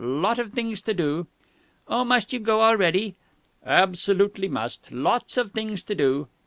Lot 0.03 0.39
of 0.39 0.53
things 0.53 0.81
to 0.81 0.95
do." 0.95 1.27
"Oh, 1.87 2.03
must 2.03 2.33
you 2.33 2.39
go 2.39 2.63
already?" 2.63 3.13
"Absolutely 3.63 4.47
must. 4.47 4.91
Lots 4.91 5.37
of 5.37 5.51
things 5.51 5.83
to 5.83 5.93
do." 5.93 6.27